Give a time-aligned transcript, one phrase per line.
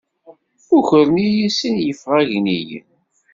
[0.75, 2.87] Ukren-iyi sin n yefɣagniyen.